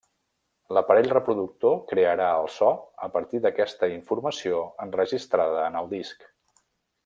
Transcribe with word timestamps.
L'aparell 0.75 1.09
reproductor 1.15 1.75
crearà 1.91 2.29
el 2.37 2.49
so 2.55 2.71
a 3.09 3.11
partir 3.17 3.43
d'aquesta 3.45 3.91
informació 3.99 4.65
enregistrada 4.87 5.65
en 5.71 5.81
el 5.85 5.95
disc. 5.97 6.31